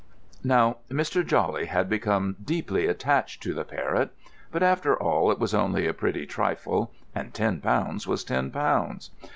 Now 0.43 0.77
Mr. 0.89 1.23
Jawley 1.23 1.67
had 1.67 1.87
become 1.87 2.35
deeply 2.43 2.87
attached 2.87 3.43
to 3.43 3.53
the 3.53 3.63
parrot. 3.63 4.09
But 4.51 4.63
after 4.63 4.97
all, 4.99 5.31
it 5.31 5.37
was 5.37 5.53
only 5.53 5.85
a 5.85 5.93
pretty 5.93 6.25
trifle, 6.25 6.91
and 7.13 7.35
ten 7.35 7.61
pounds 7.61 8.07
was 8.07 8.23
ten 8.23 8.49
pounds. 8.49 9.11